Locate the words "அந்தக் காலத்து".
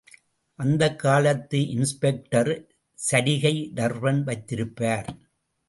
0.59-1.59